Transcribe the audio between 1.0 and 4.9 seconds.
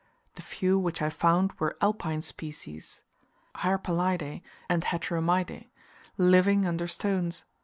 found were alpine species (Harpalidae and